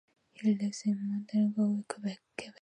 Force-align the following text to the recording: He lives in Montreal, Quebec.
He 0.33 0.53
lives 0.55 0.81
in 0.85 0.97
Montreal, 1.07 1.85
Quebec. 1.87 2.53